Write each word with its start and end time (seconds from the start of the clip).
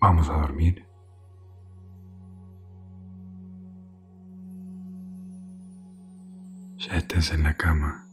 Vamos 0.00 0.30
a 0.30 0.40
dormir. 0.40 0.86
Ya 6.78 6.96
estás 6.96 7.32
en 7.32 7.42
la 7.42 7.54
cama. 7.54 8.06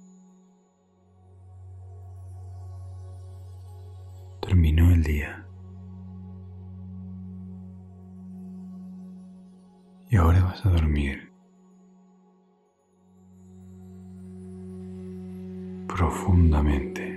Terminó 4.42 4.92
el 4.92 5.02
día. 5.02 5.46
Y 10.10 10.18
ahora 10.18 10.44
vas 10.44 10.66
a 10.66 10.70
dormir. 10.70 11.32
Profundamente. 15.88 17.17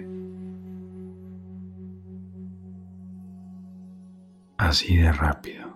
Así 4.70 4.96
de 4.98 5.10
rápido. 5.10 5.66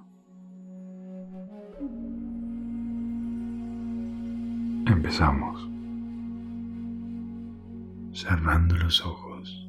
Empezamos. 4.86 5.68
Cerrando 8.12 8.76
los 8.76 9.04
ojos. 9.04 9.68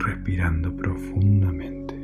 Respirando 0.00 0.76
profundamente. 0.76 1.94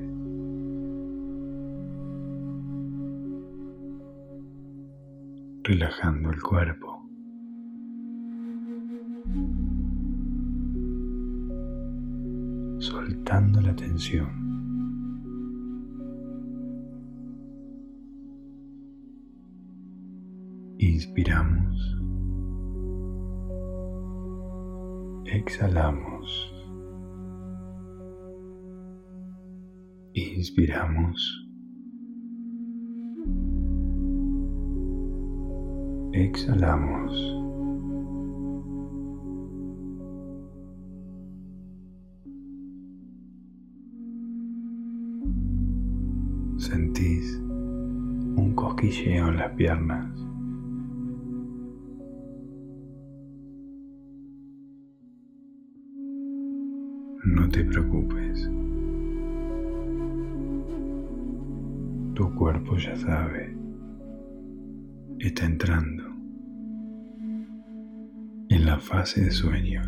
Relajando 5.64 6.30
el 6.30 6.40
cuerpo. 6.40 6.95
Soltando 13.26 13.60
la 13.60 13.74
tensión. 13.74 14.28
Inspiramos. 20.78 21.98
Exhalamos. 25.24 26.52
Inspiramos. 30.14 31.48
Exhalamos. 36.12 37.45
Cosquilleo 48.86 49.32
las 49.32 49.52
piernas. 49.52 50.06
No 57.24 57.48
te 57.48 57.64
preocupes. 57.64 58.48
Tu 62.14 62.34
cuerpo 62.34 62.76
ya 62.76 62.96
sabe. 62.96 63.56
Está 65.18 65.46
entrando 65.46 66.04
en 68.48 68.66
la 68.66 68.78
fase 68.78 69.24
de 69.24 69.30
sueño. 69.30 69.82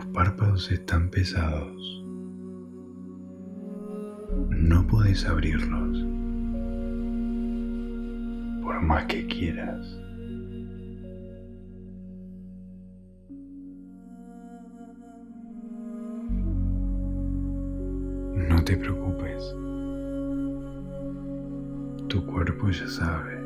Tus 0.00 0.08
párpados 0.12 0.72
están 0.72 1.10
pesados. 1.10 2.02
No 4.48 4.86
puedes 4.86 5.26
abrirlos 5.26 5.98
por 8.62 8.80
más 8.80 9.04
que 9.04 9.26
quieras. 9.26 9.86
No 18.48 18.64
te 18.64 18.78
preocupes. 18.78 19.54
Tu 22.08 22.24
cuerpo 22.24 22.70
ya 22.70 22.88
sabe 22.88 23.38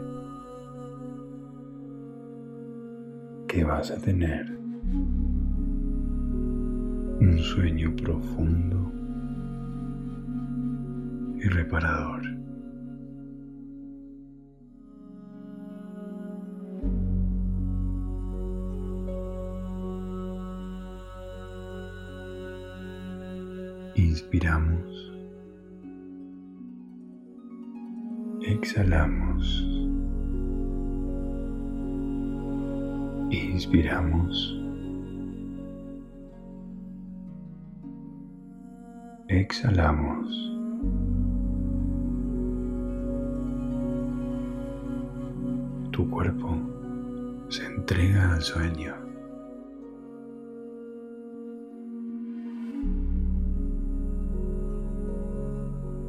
que 3.48 3.64
vas 3.64 3.90
a 3.90 3.96
tener 3.96 4.56
un 7.20 7.38
sueño 7.38 7.94
profundo 7.96 8.92
y 11.38 11.48
reparador. 11.48 12.22
Inspiramos. 23.96 25.12
Exhalamos. 28.42 29.64
Inspiramos. 33.30 34.63
Exhalamos. 39.28 40.52
Tu 45.90 46.10
cuerpo 46.10 46.58
se 47.48 47.64
entrega 47.64 48.34
al 48.34 48.42
sueño. 48.42 48.94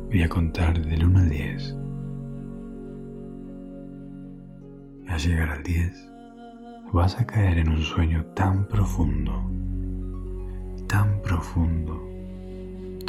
Voy 0.08 0.22
a 0.22 0.30
contar 0.30 0.82
del 0.86 1.06
1 1.06 1.20
al 1.20 1.30
10. 1.30 1.76
Al 5.08 5.20
llegar 5.20 5.50
al 5.50 5.64
10, 5.64 6.12
vas 6.92 7.20
a 7.20 7.26
caer 7.26 7.59
en 7.59 7.70
un 7.70 7.82
sueño 7.82 8.26
tan 8.36 8.68
profundo, 8.68 9.50
tan 10.88 11.22
profundo, 11.22 12.15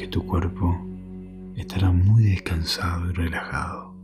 tu 0.08 0.24
cuerpo 0.26 0.76
estará 1.56 1.90
muy 1.90 2.24
descansado 2.24 3.10
y 3.10 3.12
relajado. 3.12 3.94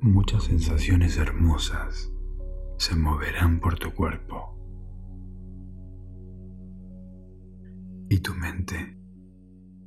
Muchas 0.00 0.44
sensaciones 0.44 1.16
hermosas 1.16 2.12
se 2.78 2.94
moverán 2.94 3.60
por 3.60 3.78
tu 3.78 3.92
cuerpo. 3.92 4.54
Y 8.08 8.20
tu 8.20 8.34
mente 8.34 8.96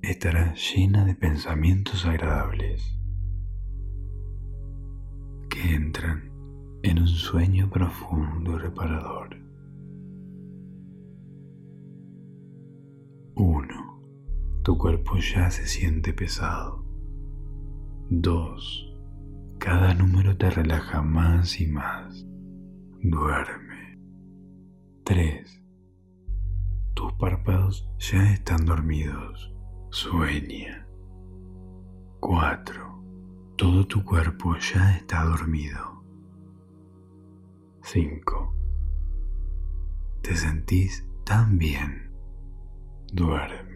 estará 0.01 0.53
llena 0.53 1.05
de 1.05 1.15
pensamientos 1.15 2.05
agradables 2.05 2.99
que 5.49 5.73
entran 5.73 6.29
en 6.83 6.99
un 6.99 7.07
sueño 7.07 7.69
profundo 7.69 8.55
y 8.55 8.59
reparador. 8.59 9.38
Tu 14.63 14.77
cuerpo 14.77 15.15
ya 15.17 15.49
se 15.49 15.65
siente 15.67 16.13
pesado. 16.13 16.83
2. 18.09 18.93
Cada 19.57 19.93
número 19.93 20.37
te 20.37 20.49
relaja 20.49 21.01
más 21.01 21.61
y 21.61 21.67
más. 21.67 22.25
Duerme. 23.01 23.99
3. 25.05 25.63
Tus 26.93 27.13
párpados 27.13 27.89
ya 27.99 28.33
están 28.33 28.65
dormidos. 28.65 29.53
Sueña. 29.91 30.87
4. 32.19 33.53
Todo 33.55 33.87
tu 33.87 34.03
cuerpo 34.03 34.55
ya 34.57 34.97
está 34.97 35.23
dormido. 35.23 36.03
5. 37.83 38.55
Te 40.21 40.35
sentís 40.35 41.07
tan 41.23 41.57
bien. 41.57 42.11
Duerme. 43.13 43.68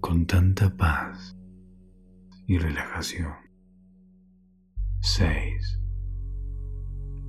Con 0.00 0.26
tanta 0.26 0.76
paz 0.76 1.36
y 2.46 2.58
relajación. 2.58 3.34
6. 5.00 5.80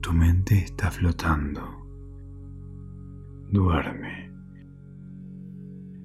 Tu 0.02 0.14
mente 0.14 0.60
está 0.60 0.92
flotando. 0.92 1.62
Duerme 3.52 4.32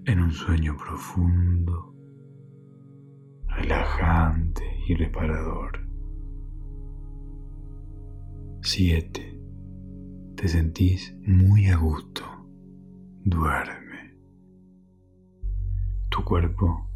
en 0.06 0.20
un 0.20 0.32
sueño 0.32 0.76
profundo, 0.76 1.94
relajante 3.49 4.64
y 4.88 4.94
reparador. 4.94 5.81
7. 8.62 9.40
Te 10.37 10.49
sentís 10.49 11.14
muy 11.26 11.67
a 11.67 11.76
gusto. 11.76 12.25
Duerme. 13.25 13.83
Tu 16.14 16.22
cuerpo 16.22 16.87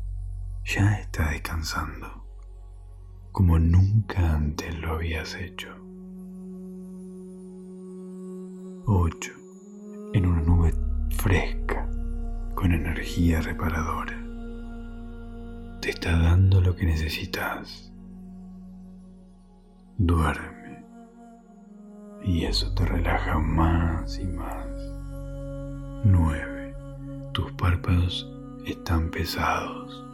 ya 0.64 1.00
está 1.00 1.30
descansando 1.30 2.06
como 3.32 3.58
nunca 3.58 4.36
antes 4.36 4.78
lo 4.78 4.92
habías 4.92 5.34
hecho. 5.34 5.74
8. 8.86 9.32
En 10.14 10.24
una 10.24 10.40
nube 10.42 10.72
fresca, 11.16 11.90
con 12.54 12.70
energía 12.70 13.40
reparadora. 13.40 14.16
Te 15.80 15.90
está 15.90 16.16
dando 16.16 16.60
lo 16.60 16.76
que 16.76 16.86
necesitas. 16.86 17.92
Duerme 19.96 20.84
y 22.22 22.44
eso 22.44 22.72
te 22.72 22.86
relaja 22.86 23.36
más 23.40 24.16
y 24.20 24.28
más. 24.28 24.68
9. 26.04 26.76
Tus 27.32 27.50
párpados 27.54 28.37
están 28.72 29.10
pesados. 29.10 30.04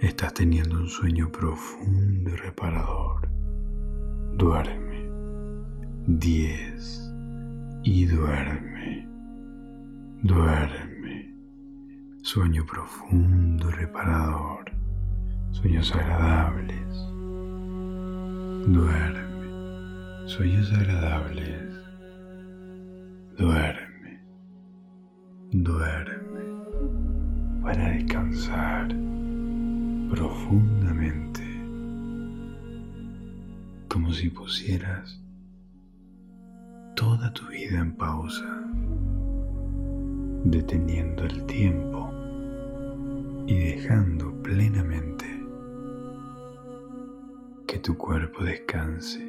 Estás 0.00 0.34
teniendo 0.34 0.76
un 0.76 0.88
sueño 0.88 1.30
profundo 1.30 2.30
y 2.30 2.36
reparador. 2.36 3.28
Duerme. 4.36 5.08
10. 6.06 7.12
Y 7.84 8.06
duerme. 8.06 9.08
Duerme. 10.22 11.34
Sueño 12.22 12.64
profundo 12.66 13.68
y 13.70 13.72
reparador. 13.72 14.72
Sueños 15.52 15.94
agradables. 15.94 16.88
Duerme 18.66 19.24
sueños 20.26 20.72
agradables. 20.72 21.74
Duerme, 23.36 24.20
duerme 25.50 26.23
para 27.64 27.88
descansar 27.88 28.88
profundamente, 30.10 31.42
como 33.88 34.12
si 34.12 34.28
pusieras 34.28 35.18
toda 36.94 37.32
tu 37.32 37.46
vida 37.46 37.80
en 37.80 37.96
pausa, 37.96 38.44
deteniendo 40.44 41.24
el 41.24 41.46
tiempo 41.46 42.10
y 43.46 43.58
dejando 43.58 44.30
plenamente 44.42 45.24
que 47.66 47.78
tu 47.78 47.96
cuerpo 47.96 48.44
descanse 48.44 49.26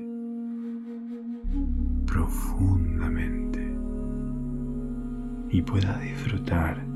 profundamente 2.06 3.74
y 5.52 5.62
pueda 5.62 5.98
disfrutar 6.00 6.95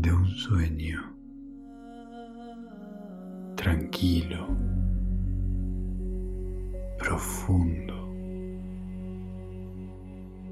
de 0.00 0.10
un 0.14 0.26
sueño 0.28 1.14
tranquilo, 3.54 4.46
profundo 6.98 8.08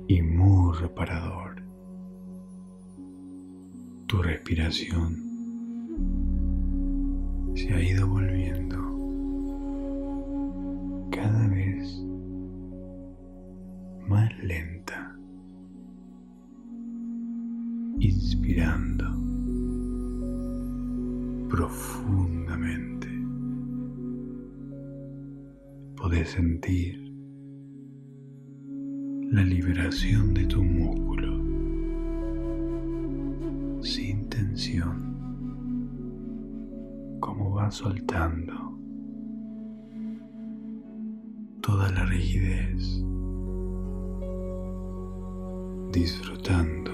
y 0.06 0.21
muy 0.21 0.77
reparador. 0.77 1.62
Tu 4.06 4.21
respiración 4.21 5.17
se 7.55 7.73
ha 7.73 7.83
ido 7.83 8.06
volviendo 8.06 8.77
cada 11.11 11.49
vez 11.49 12.05
más 14.09 14.31
lenta, 14.45 15.17
inspirando 17.99 19.27
profundamente. 21.49 23.09
Podés 25.97 26.31
sentir 26.31 27.12
la 29.31 29.43
liberación 29.43 30.35
de 30.35 30.47
tu 30.47 30.62
músculo 30.62 31.39
sin 33.83 34.29
tensión, 34.29 35.17
como 37.21 37.55
va 37.55 37.71
soltando 37.71 38.55
toda 41.61 41.91
la 41.93 42.05
rigidez 42.06 43.03
disfrutando 45.93 46.91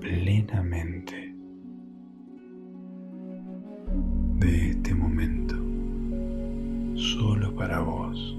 plenamente 0.00 1.27
de 4.38 4.70
este 4.70 4.94
momento 4.94 5.56
solo 6.94 7.54
para 7.54 7.80
vos. 7.80 8.36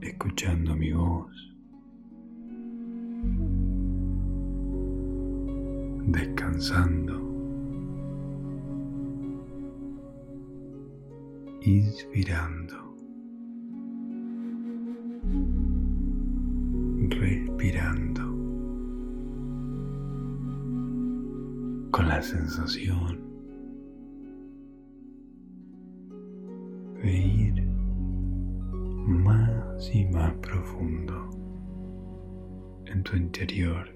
Escuchando 0.00 0.76
mi 0.76 0.92
voz. 0.92 1.30
Descansando. 6.06 7.20
Inspirando. 11.62 12.93
Sensación 22.34 23.20
de 27.00 27.12
ir 27.12 27.66
más 29.06 29.94
y 29.94 30.04
más 30.06 30.32
profundo 30.38 31.30
en 32.86 33.02
tu 33.04 33.16
interior, 33.16 33.93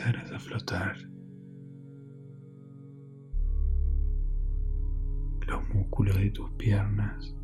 a 0.00 0.38
flotar. 0.38 0.96
Los 5.46 5.68
músculos 5.68 6.16
de 6.16 6.30
tus 6.30 6.50
piernas 6.52 7.34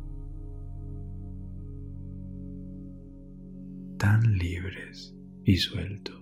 tan 3.97 4.37
libres 4.37 5.15
y 5.43 5.57
sueltos. 5.57 6.19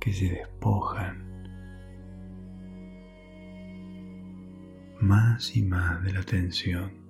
que 0.00 0.12
se 0.12 0.28
despojan 0.28 1.24
más 5.00 5.56
y 5.56 5.62
más 5.62 6.04
de 6.04 6.12
la 6.12 6.22
tensión, 6.22 7.03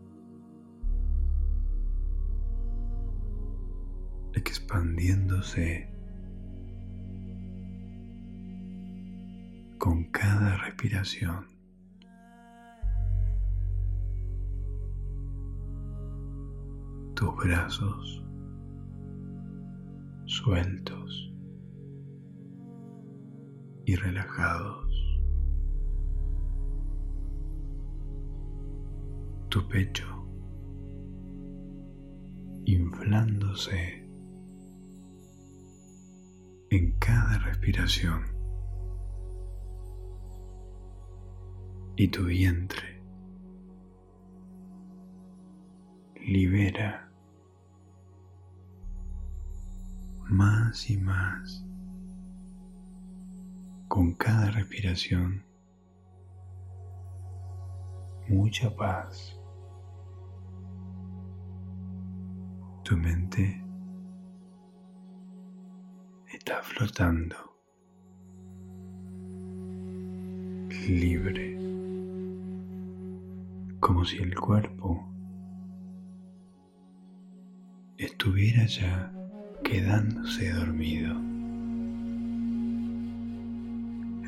expandiéndose 4.75 5.88
con 9.78 10.02
cada 10.11 10.57
respiración. 10.57 11.47
Tus 17.14 17.37
brazos 17.37 18.25
sueltos 20.26 21.33
y 23.87 23.95
relajados. 23.95 24.93
Tu 29.50 29.69
pecho 29.69 30.04
inflándose 32.64 34.03
en 36.76 36.99
cada 36.99 37.38
respiración. 37.38 38.35
y 41.97 42.09
tu 42.09 42.25
vientre. 42.25 43.02
Libera 46.26 47.09
más 50.28 50.90
y 50.90 50.97
más 50.97 51.64
con 53.88 54.14
cada 54.14 54.50
respiración 54.50 55.45
mucha 58.28 58.75
paz. 58.75 59.38
Tu 62.83 62.97
mente 62.97 63.63
está 66.47 66.63
flotando, 66.63 67.37
libre, 70.87 71.57
como 73.81 74.05
si 74.05 74.19
el 74.19 74.35
cuerpo 74.35 75.09
estuviera 77.97 78.67
ya 78.67 79.11
quedándose 79.63 80.53
dormido, 80.53 81.15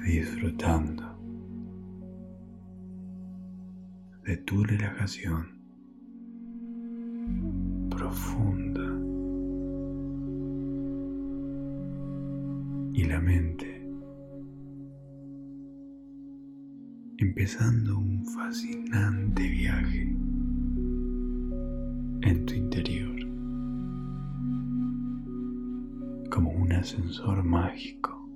disfrutando 0.06 1.18
de 4.24 4.38
tu 4.38 4.64
relajación 4.64 5.60
profunda 7.90 8.85
y 12.96 13.04
la 13.04 13.20
mente 13.20 13.86
empezando 17.18 17.98
un 17.98 18.24
fascinante 18.24 19.46
viaje 19.46 20.16
en 22.22 22.46
tu 22.46 22.54
interior 22.54 23.20
como 26.30 26.50
un 26.52 26.72
ascensor 26.72 27.44
mágico 27.44 28.26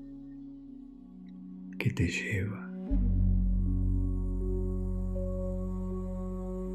que 1.79 1.91
te 1.93 2.07
lleva 2.07 2.71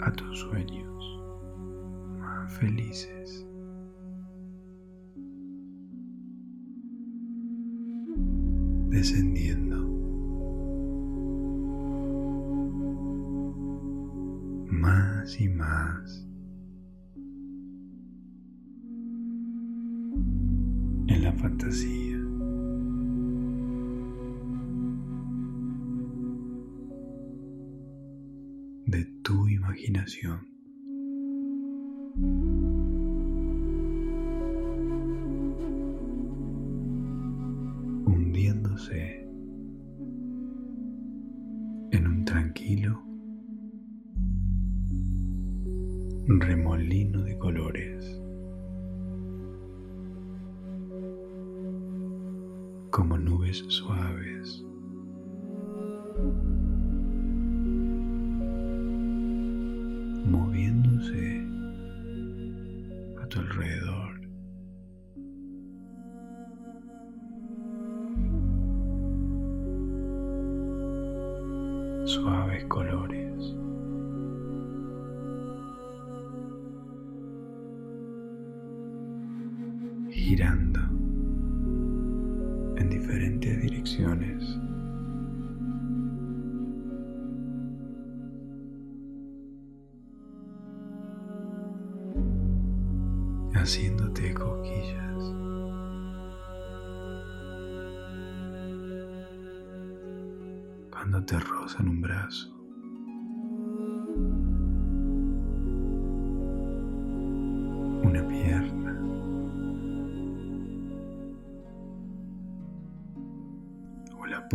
a 0.01 0.12
tus 0.12 0.39
sueños 0.39 1.22
más 2.18 2.51
felices. 2.51 3.46
Descendiendo 8.96 9.75
más 14.72 15.42
y 15.42 15.50
más 15.50 16.25
en 21.08 21.24
la 21.24 21.34
fantasía. 21.34 22.06
imaginación. 29.75 30.48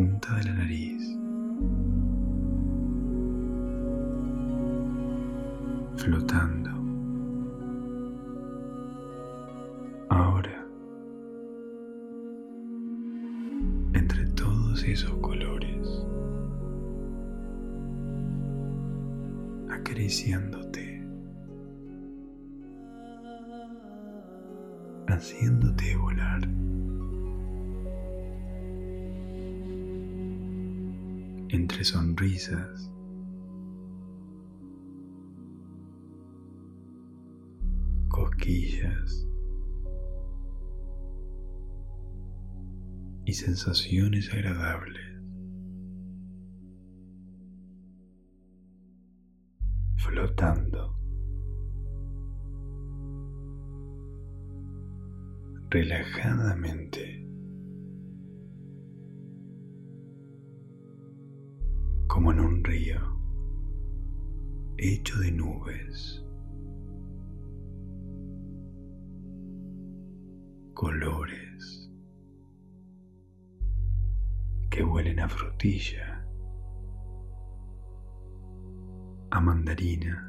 Punta 0.00 0.34
de 0.36 0.44
la 0.44 0.54
nariz. 0.54 1.18
Flotando. 5.96 6.70
esos 14.84 15.12
colores, 15.18 15.88
acariciándote, 19.70 21.06
haciéndote 25.06 25.96
volar. 25.96 26.19
Entre 31.52 31.82
sonrisas, 31.84 32.92
cosquillas, 38.08 39.26
y 43.24 43.32
sensaciones 43.32 44.32
agradables. 44.32 45.06
Flotando. 49.96 51.00
relajadamente 55.70 57.09
hecho 64.82 65.18
de 65.18 65.30
nubes, 65.30 66.24
colores, 70.72 71.90
que 74.70 74.82
huelen 74.82 75.20
a 75.20 75.28
frutilla, 75.28 76.24
a 79.30 79.40
mandarina 79.40 80.26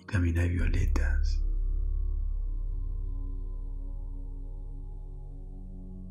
y 0.00 0.04
también 0.06 0.38
hay 0.38 0.48
violetas 0.48 1.44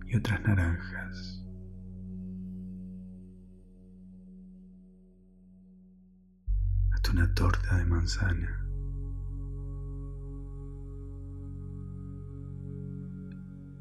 y 0.06 0.16
otras 0.16 0.42
naranjas. 0.44 1.37
Una 7.18 7.34
torta 7.34 7.78
de 7.78 7.86
manzana. 7.86 8.64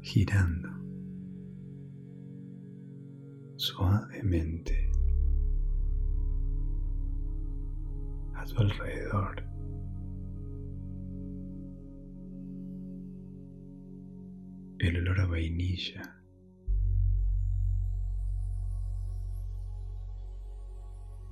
girando 0.01 0.69
suavemente 3.57 4.89
a 8.33 8.43
tu 8.45 8.57
alrededor. 8.57 9.43
El 14.79 14.97
olor 14.97 15.19
a 15.19 15.25
vainilla. 15.27 16.01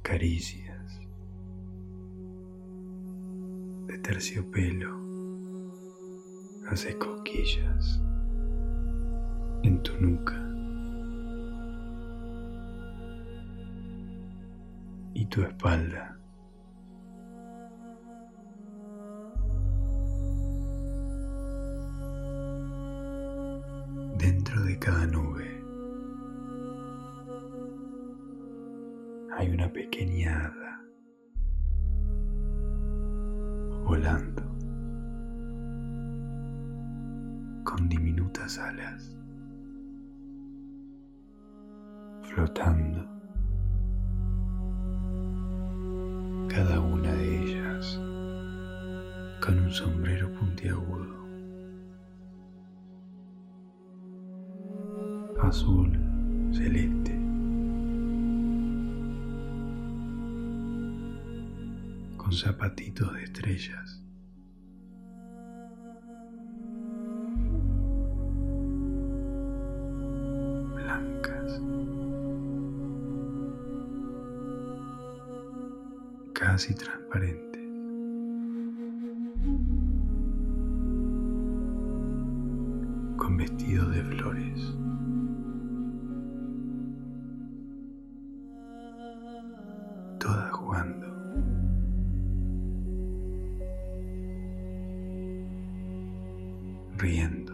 Caricias 0.03 0.74
terciopelo 3.97 4.99
hace 6.69 6.97
cosquillas 6.97 8.01
en 9.63 9.81
tu 9.83 9.93
nuca 9.99 10.41
y 15.13 15.25
tu 15.27 15.41
espalda. 15.43 16.14
Riendo. 96.97 97.53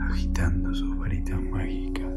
agitando 0.00 0.74
sus 0.74 0.96
varitas 0.98 1.40
mágicas. 1.42 2.08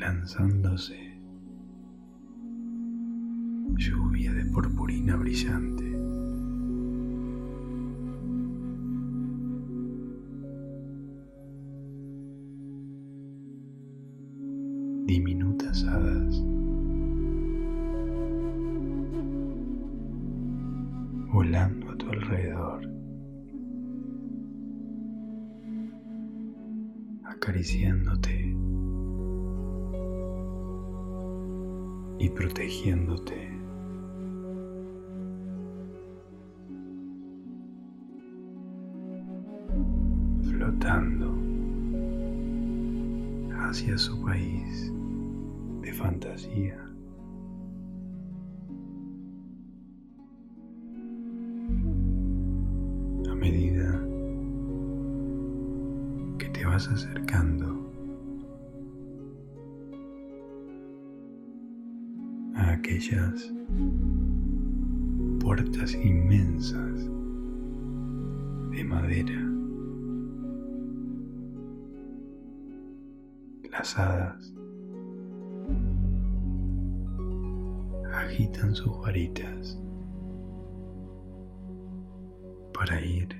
lanzándose 0.00 0.96
lluvia 3.76 4.32
de 4.32 4.44
purpurina 4.46 5.16
brillante. 5.16 5.87
Flotando 40.44 41.34
hacia 43.52 43.98
su 43.98 44.20
país 44.22 44.92
de 45.82 45.92
fantasía. 45.92 46.78
A 53.28 53.34
medida 53.34 54.00
que 56.38 56.48
te 56.50 56.64
vas 56.64 56.86
acercando 56.86 57.17
puertas 65.38 65.94
inmensas 65.94 67.04
de 68.70 68.84
madera. 68.84 69.40
Las 73.70 73.96
agitan 78.12 78.74
sus 78.74 78.98
varitas 79.00 79.78
para 82.74 83.00
ir 83.00 83.37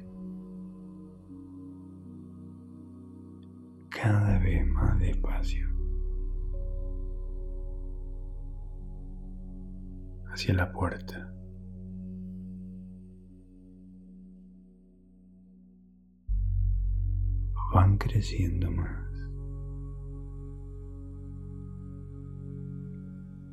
hacia 10.39 10.55
la 10.55 10.71
puerta. 10.71 11.35
Van 17.75 17.99
creciendo 17.99 18.71
más 18.71 19.13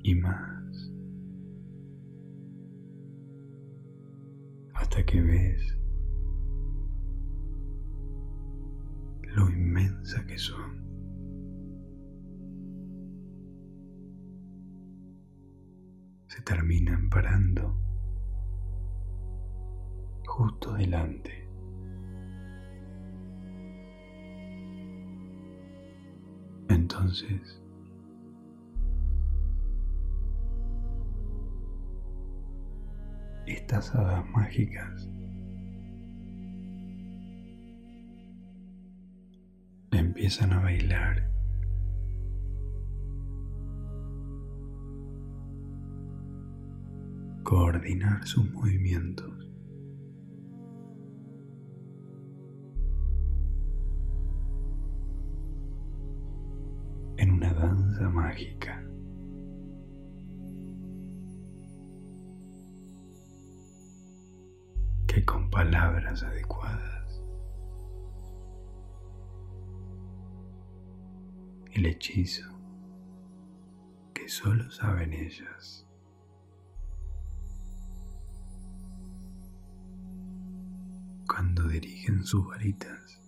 y 0.03 0.13
más 0.13 0.91
hasta 4.75 5.03
que 5.07 5.21
ves 5.23 5.79
lo 9.35 9.49
inmensa 9.49 10.23
que 10.27 10.37
son. 10.37 10.84
Terminan 16.45 17.09
parando 17.09 17.75
justo 20.27 20.73
delante. 20.73 21.45
Entonces, 26.69 27.61
estas 33.47 33.93
hadas 33.95 34.25
mágicas 34.29 35.09
empiezan 39.91 40.53
a 40.53 40.59
bailar. 40.59 41.34
Coordinar 47.55 48.27
sus 48.27 48.51
movimientos. 48.51 49.31
en 57.17 57.31
una 57.31 57.53
danza 57.53 58.09
mágica. 58.09 58.85
palabras 65.49 66.21
adecuadas. 66.21 67.23
El 71.71 71.85
hechizo 71.85 72.51
que 74.13 74.27
solo 74.27 74.69
saben 74.69 75.13
ellas. 75.13 75.84
Dirigen 82.05 82.23
sus 82.23 82.45
varitas. 82.45 83.19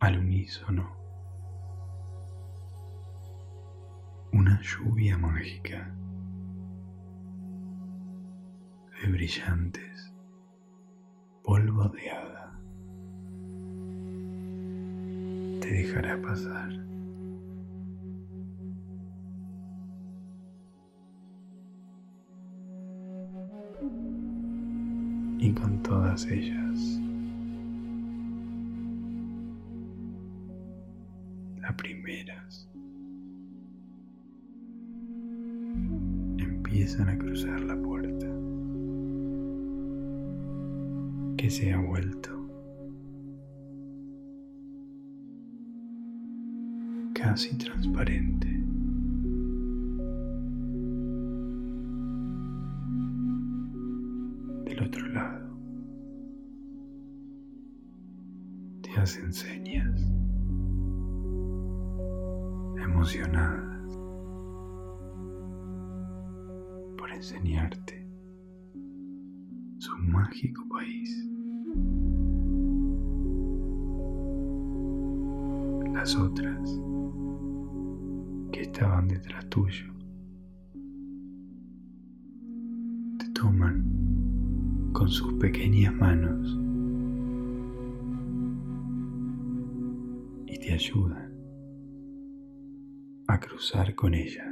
Al 0.00 0.18
unísono, 0.18 0.94
una 4.30 4.60
lluvia 4.60 5.16
mágica. 5.16 5.90
De 9.00 9.10
brillantes. 9.10 10.12
Polvo 11.42 11.88
de 11.88 12.10
hada. 12.10 12.60
Te 15.62 15.72
dejará 15.72 16.20
pasar. 16.20 16.70
Y 25.38 25.54
con 25.54 25.82
todas 25.82 26.26
ellas, 26.26 27.00
primeras. 31.80 32.68
Empiezan 36.38 37.08
a 37.08 37.16
cruzar 37.16 37.58
la 37.62 37.80
puerta. 37.80 38.26
Que 41.38 41.48
se 41.48 41.72
ha 41.72 41.78
vuelto. 41.78 42.30
Casi 47.14 47.56
transparente. 47.56 48.48
Del 54.66 54.82
otro 54.82 55.06
lado, 55.08 55.56
te 58.82 58.90
hacen 59.00 59.32
señas 59.32 60.09
emocionadas 63.00 63.96
por 66.98 67.10
enseñarte 67.10 68.06
su 69.78 69.96
mágico 69.96 70.68
país. 70.68 71.26
Las 75.94 76.14
otras 76.14 76.78
que 78.52 78.60
estaban 78.60 79.08
detrás 79.08 79.48
tuyo 79.48 79.86
te 83.18 83.30
toman 83.30 84.90
con 84.92 85.08
sus 85.08 85.32
pequeñas 85.34 85.94
manos 85.94 86.58
y 90.46 90.58
te 90.58 90.74
ayudan 90.74 91.29
cruzar 93.40 93.94
con 93.94 94.14
ella. 94.14 94.44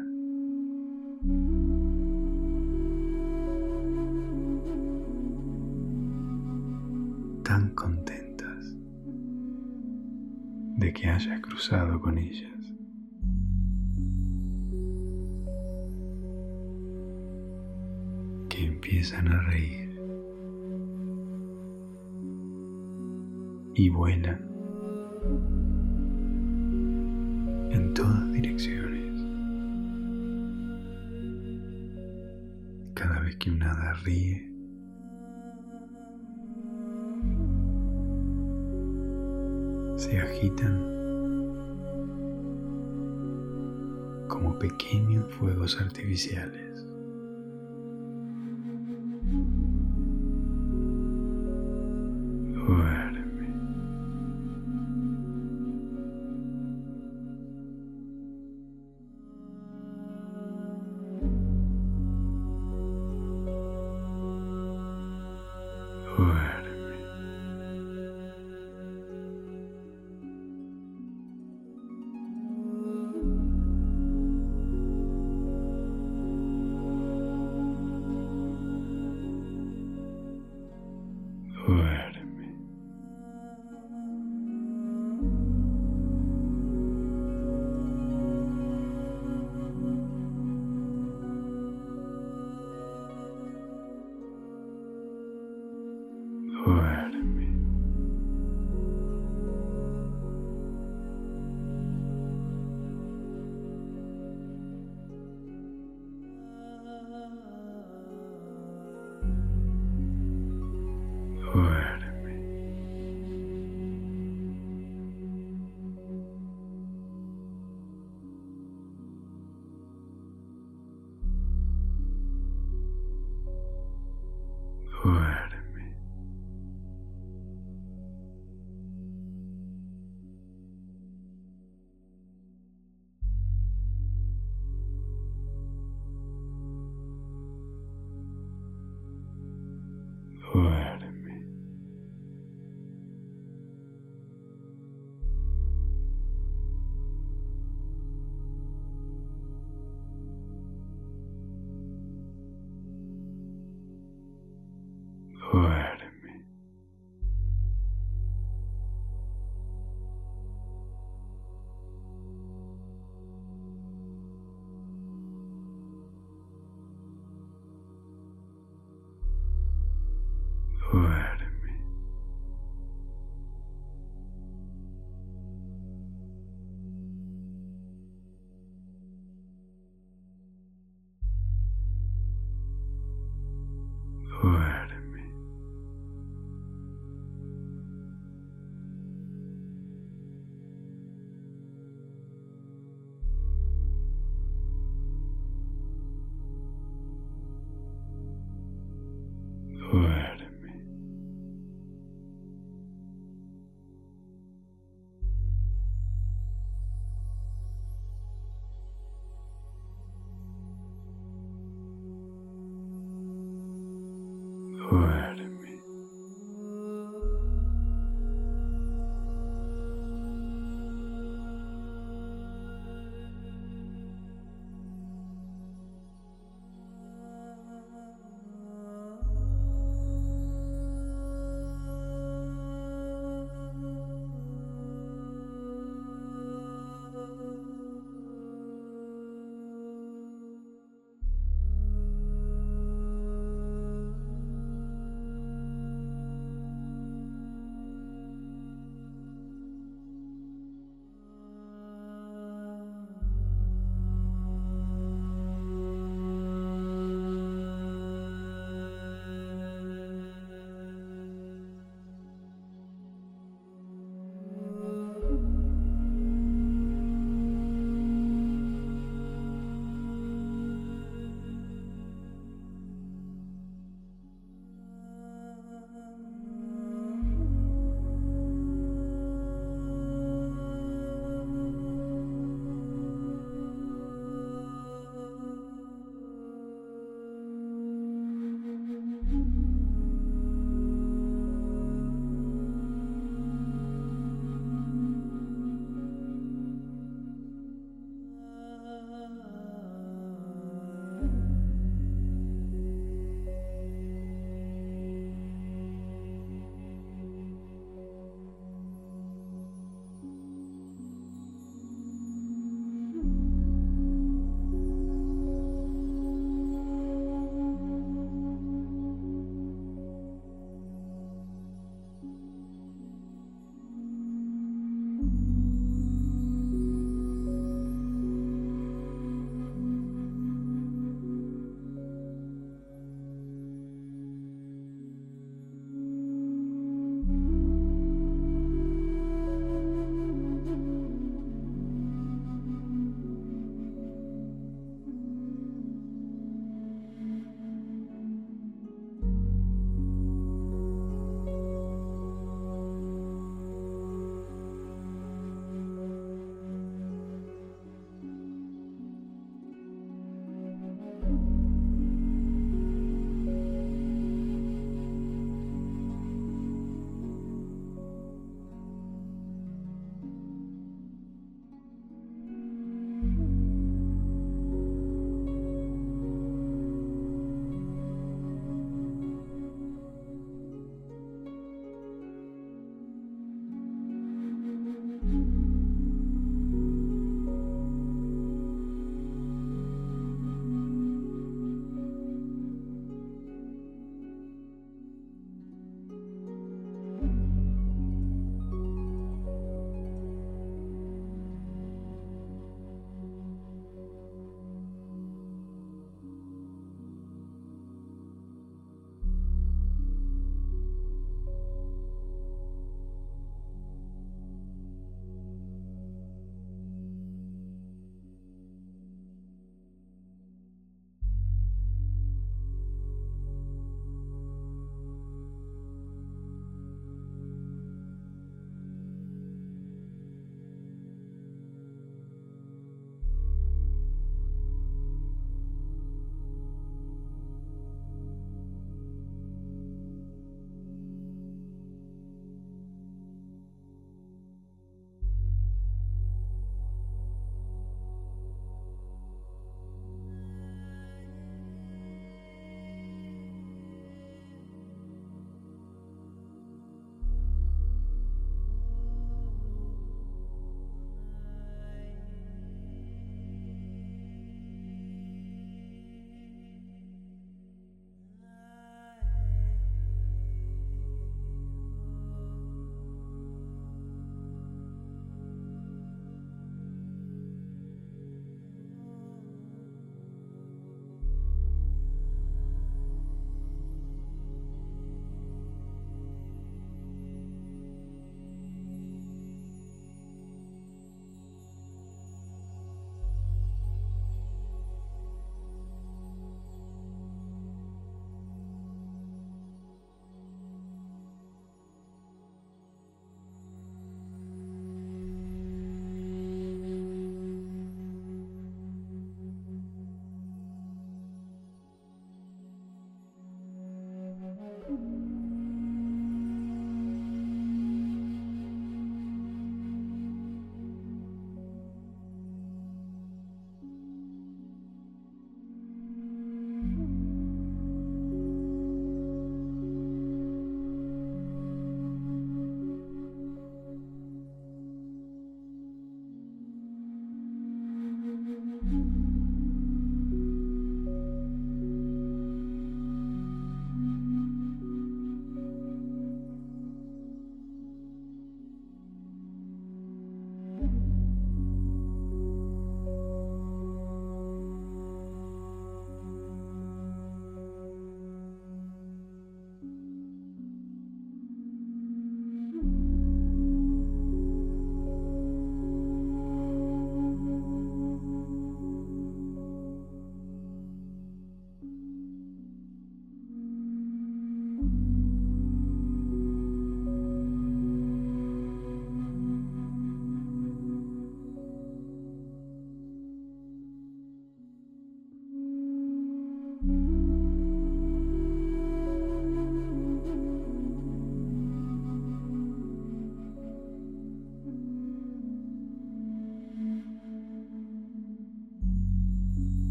Tan 7.45 7.71
contentas 7.75 8.77
de 10.79 10.93
que 10.93 11.09
hayas 11.09 11.41
cruzado 11.41 12.01
con 12.01 12.19
ellas. 12.19 12.75
Que 18.49 18.65
empiezan 18.65 19.29
a 19.29 19.43
reír 19.43 19.89
y 23.75 23.89
vuelan 23.91 24.49
en 27.71 27.95
todas 27.95 28.33
direcciones. 28.33 29.13
Cada 32.95 33.21
vez 33.21 33.37
que 33.37 33.51
un 33.51 33.63
hada 33.63 33.95
ríe, 34.05 34.49
se 39.97 40.21
agitan 40.21 40.79
como 44.29 44.59
pequeños 44.59 45.33
fuegos 45.35 45.81
artificiales. 45.81 46.68